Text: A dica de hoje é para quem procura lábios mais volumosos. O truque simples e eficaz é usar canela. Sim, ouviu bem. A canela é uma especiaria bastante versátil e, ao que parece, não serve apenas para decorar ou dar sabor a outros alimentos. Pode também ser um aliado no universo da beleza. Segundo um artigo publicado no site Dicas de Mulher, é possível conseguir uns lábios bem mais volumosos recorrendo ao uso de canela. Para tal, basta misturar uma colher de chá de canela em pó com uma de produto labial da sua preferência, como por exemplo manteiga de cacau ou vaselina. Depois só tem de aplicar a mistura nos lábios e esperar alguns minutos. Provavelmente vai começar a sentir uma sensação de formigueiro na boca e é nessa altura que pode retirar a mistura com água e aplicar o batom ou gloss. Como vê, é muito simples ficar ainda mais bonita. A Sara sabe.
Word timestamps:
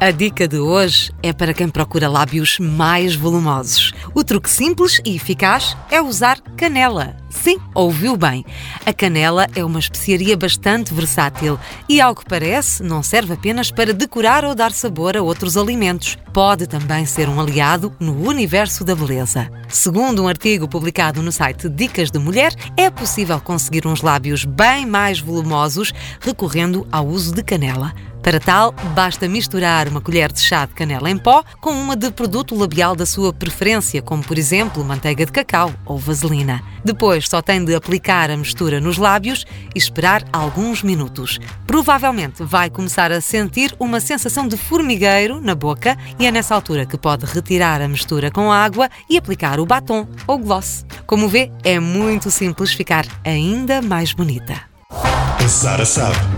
A 0.00 0.12
dica 0.12 0.46
de 0.46 0.60
hoje 0.60 1.10
é 1.20 1.32
para 1.32 1.52
quem 1.52 1.68
procura 1.68 2.08
lábios 2.08 2.60
mais 2.60 3.16
volumosos. 3.16 3.92
O 4.14 4.22
truque 4.22 4.48
simples 4.48 5.00
e 5.04 5.16
eficaz 5.16 5.76
é 5.90 6.00
usar 6.00 6.40
canela. 6.56 7.16
Sim, 7.28 7.58
ouviu 7.74 8.16
bem. 8.16 8.44
A 8.86 8.92
canela 8.92 9.48
é 9.56 9.64
uma 9.64 9.80
especiaria 9.80 10.36
bastante 10.36 10.94
versátil 10.94 11.58
e, 11.88 12.00
ao 12.00 12.14
que 12.14 12.24
parece, 12.24 12.80
não 12.84 13.02
serve 13.02 13.32
apenas 13.32 13.72
para 13.72 13.92
decorar 13.92 14.44
ou 14.44 14.54
dar 14.54 14.70
sabor 14.70 15.16
a 15.16 15.22
outros 15.22 15.56
alimentos. 15.56 16.16
Pode 16.32 16.68
também 16.68 17.04
ser 17.04 17.28
um 17.28 17.40
aliado 17.40 17.92
no 17.98 18.28
universo 18.28 18.84
da 18.84 18.94
beleza. 18.94 19.50
Segundo 19.68 20.22
um 20.22 20.28
artigo 20.28 20.68
publicado 20.68 21.22
no 21.22 21.32
site 21.32 21.68
Dicas 21.68 22.08
de 22.08 22.20
Mulher, 22.20 22.54
é 22.76 22.88
possível 22.88 23.40
conseguir 23.40 23.84
uns 23.84 24.00
lábios 24.00 24.44
bem 24.44 24.86
mais 24.86 25.18
volumosos 25.18 25.92
recorrendo 26.20 26.86
ao 26.92 27.04
uso 27.04 27.34
de 27.34 27.42
canela. 27.42 27.92
Para 28.28 28.40
tal, 28.40 28.74
basta 28.94 29.26
misturar 29.26 29.88
uma 29.88 30.02
colher 30.02 30.30
de 30.30 30.40
chá 30.40 30.66
de 30.66 30.74
canela 30.74 31.08
em 31.08 31.16
pó 31.16 31.42
com 31.62 31.70
uma 31.70 31.96
de 31.96 32.10
produto 32.10 32.54
labial 32.54 32.94
da 32.94 33.06
sua 33.06 33.32
preferência, 33.32 34.02
como 34.02 34.22
por 34.22 34.36
exemplo 34.36 34.84
manteiga 34.84 35.24
de 35.24 35.32
cacau 35.32 35.72
ou 35.86 35.96
vaselina. 35.96 36.62
Depois 36.84 37.26
só 37.26 37.40
tem 37.40 37.64
de 37.64 37.74
aplicar 37.74 38.30
a 38.30 38.36
mistura 38.36 38.82
nos 38.82 38.98
lábios 38.98 39.46
e 39.74 39.78
esperar 39.78 40.22
alguns 40.30 40.82
minutos. 40.82 41.38
Provavelmente 41.66 42.44
vai 42.44 42.68
começar 42.68 43.10
a 43.10 43.22
sentir 43.22 43.74
uma 43.80 43.98
sensação 43.98 44.46
de 44.46 44.58
formigueiro 44.58 45.40
na 45.40 45.54
boca 45.54 45.96
e 46.18 46.26
é 46.26 46.30
nessa 46.30 46.54
altura 46.54 46.84
que 46.84 46.98
pode 46.98 47.24
retirar 47.24 47.80
a 47.80 47.88
mistura 47.88 48.30
com 48.30 48.52
água 48.52 48.90
e 49.08 49.16
aplicar 49.16 49.58
o 49.58 49.64
batom 49.64 50.06
ou 50.26 50.36
gloss. 50.36 50.84
Como 51.06 51.30
vê, 51.30 51.50
é 51.64 51.80
muito 51.80 52.30
simples 52.30 52.74
ficar 52.74 53.06
ainda 53.24 53.80
mais 53.80 54.12
bonita. 54.12 54.60
A 54.90 55.48
Sara 55.48 55.86
sabe. 55.86 56.37